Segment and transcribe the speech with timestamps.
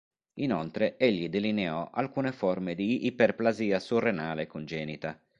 [0.39, 5.15] Inoltre egli delineò alcune forme di iperplasia surrenale congenita.